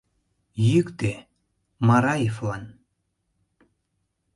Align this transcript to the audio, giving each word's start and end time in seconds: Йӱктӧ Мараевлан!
Йӱктӧ 0.69 1.13
Мараевлан! 1.87 2.63